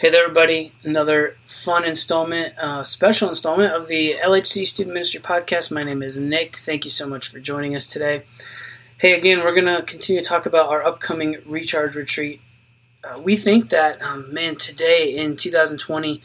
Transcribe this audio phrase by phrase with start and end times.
[0.00, 0.72] Hey there, everybody.
[0.82, 5.70] Another fun installment, uh, special installment of the LHC Student Ministry Podcast.
[5.70, 6.56] My name is Nick.
[6.56, 8.22] Thank you so much for joining us today.
[8.96, 12.40] Hey, again, we're going to continue to talk about our upcoming Recharge Retreat.
[13.04, 16.22] Uh, we think that, um, man, today in 2020,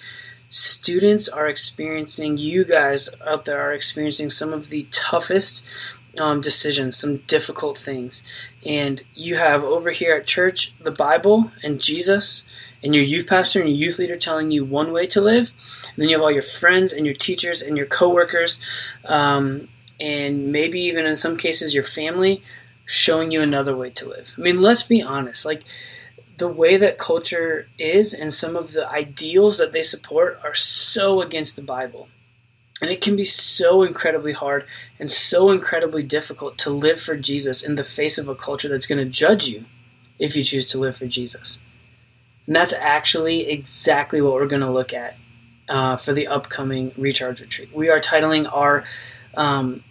[0.47, 6.97] students are experiencing, you guys out there are experiencing some of the toughest um, decisions,
[6.97, 8.23] some difficult things.
[8.65, 12.45] And you have over here at church the Bible and Jesus
[12.83, 15.53] and your youth pastor and your youth leader telling you one way to live.
[15.87, 18.59] And then you have all your friends and your teachers and your coworkers,
[19.05, 19.67] um,
[19.99, 22.43] and maybe even in some cases your family
[22.85, 24.35] showing you another way to live.
[24.37, 25.45] I mean, let's be honest.
[25.45, 25.63] Like
[26.37, 31.21] the way that culture is and some of the ideals that they support are so
[31.21, 32.09] against the Bible.
[32.81, 34.65] And it can be so incredibly hard
[34.99, 38.87] and so incredibly difficult to live for Jesus in the face of a culture that's
[38.87, 39.65] going to judge you
[40.19, 41.59] if you choose to live for Jesus.
[42.47, 45.15] And that's actually exactly what we're going to look at
[45.69, 47.73] uh, for the upcoming Recharge Retreat.
[47.73, 48.83] We are titling our
[49.35, 49.83] um,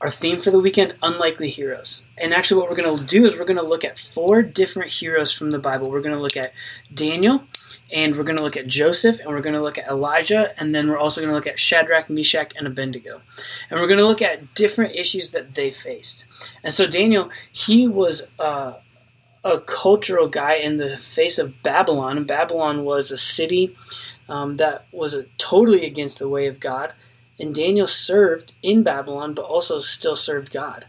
[0.00, 2.02] our theme for the weekend Unlikely Heroes.
[2.16, 4.92] And actually, what we're going to do is we're going to look at four different
[4.92, 5.90] heroes from the Bible.
[5.90, 6.52] We're going to look at
[6.92, 7.44] Daniel,
[7.92, 10.74] and we're going to look at Joseph, and we're going to look at Elijah, and
[10.74, 13.20] then we're also going to look at Shadrach, Meshach, and Abednego.
[13.68, 16.26] And we're going to look at different issues that they faced.
[16.62, 18.28] And so, Daniel, he was.
[18.38, 18.74] Uh,
[19.42, 22.24] a cultural guy in the face of Babylon.
[22.24, 23.74] Babylon was a city
[24.28, 26.92] um, that was a, totally against the way of God.
[27.40, 30.86] And Daniel served in Babylon, but also still served God.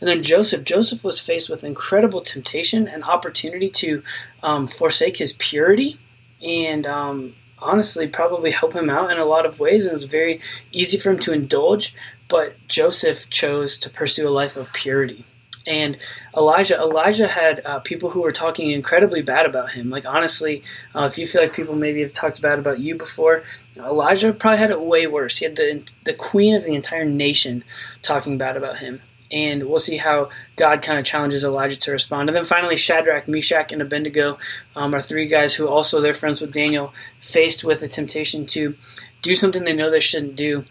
[0.00, 4.02] And then Joseph, Joseph was faced with incredible temptation and opportunity to
[4.42, 5.98] um, forsake his purity
[6.42, 9.86] and um, honestly probably help him out in a lot of ways.
[9.86, 10.40] It was very
[10.72, 11.94] easy for him to indulge,
[12.28, 15.24] but Joseph chose to pursue a life of purity.
[15.66, 15.96] And
[16.36, 19.90] Elijah, Elijah had uh, people who were talking incredibly bad about him.
[19.90, 20.62] Like honestly,
[20.94, 23.44] uh, if you feel like people maybe have talked bad about you before,
[23.76, 25.38] Elijah probably had it way worse.
[25.38, 27.64] He had the the queen of the entire nation
[28.02, 29.00] talking bad about him.
[29.30, 32.28] And we'll see how God kind of challenges Elijah to respond.
[32.28, 34.36] And then finally, Shadrach, Meshach, and Abednego
[34.76, 38.76] um, are three guys who also they're friends with Daniel, faced with the temptation to
[39.22, 40.64] do something they know they shouldn't do.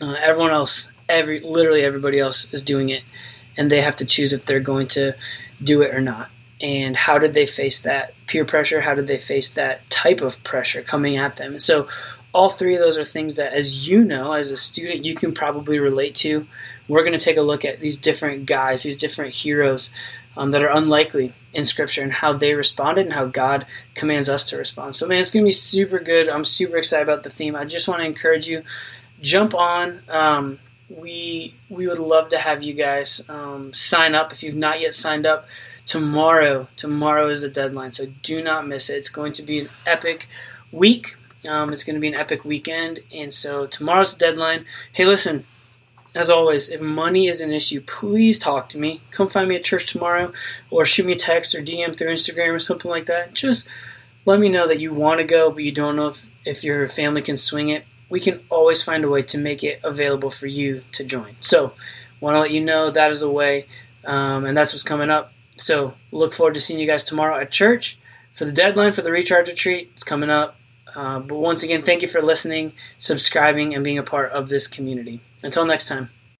[0.00, 3.02] Uh, everyone else, every literally everybody else is doing it
[3.58, 5.14] and they have to choose if they're going to
[5.62, 6.30] do it or not.
[6.60, 8.80] And how did they face that peer pressure?
[8.80, 11.52] How did they face that type of pressure coming at them?
[11.52, 11.86] And so,
[12.34, 15.32] all three of those are things that, as you know, as a student, you can
[15.32, 16.46] probably relate to.
[16.86, 19.88] We're going to take a look at these different guys, these different heroes
[20.36, 24.44] um, that are unlikely in Scripture, and how they responded and how God commands us
[24.50, 24.94] to respond.
[24.94, 26.28] So, man, it's going to be super good.
[26.28, 27.56] I'm super excited about the theme.
[27.56, 28.62] I just want to encourage you
[29.20, 30.02] jump on.
[30.08, 30.58] Um,
[30.88, 34.94] we we would love to have you guys um, sign up if you've not yet
[34.94, 35.46] signed up.
[35.86, 38.96] Tomorrow, tomorrow is the deadline, so do not miss it.
[38.96, 40.28] It's going to be an epic
[40.70, 41.16] week.
[41.48, 44.64] Um, it's going to be an epic weekend, and so tomorrow's the deadline.
[44.92, 45.44] Hey, listen.
[46.14, 49.02] As always, if money is an issue, please talk to me.
[49.10, 50.32] Come find me at church tomorrow,
[50.70, 53.34] or shoot me a text or DM through Instagram or something like that.
[53.34, 53.68] Just
[54.24, 56.88] let me know that you want to go, but you don't know if, if your
[56.88, 60.46] family can swing it we can always find a way to make it available for
[60.46, 61.36] you to join.
[61.40, 61.72] So,
[62.20, 63.66] want to let you know that is a way,
[64.04, 65.32] um, and that's what's coming up.
[65.56, 67.98] So, look forward to seeing you guys tomorrow at church
[68.32, 69.90] for the deadline for the recharge retreat.
[69.94, 70.56] It's coming up.
[70.94, 74.66] Uh, but once again, thank you for listening, subscribing, and being a part of this
[74.66, 75.20] community.
[75.42, 76.10] Until next time.